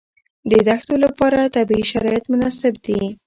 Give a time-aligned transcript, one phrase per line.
[0.51, 3.01] د دښتو لپاره طبیعي شرایط مناسب دي.